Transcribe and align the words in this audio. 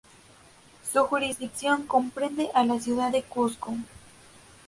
Su 0.91 1.03
jurisdicción 1.05 1.85
comprende 1.85 2.49
a 2.55 2.65
la 2.65 2.79
ciudad 2.79 3.11
de 3.11 3.21
Cusco. 3.21 3.75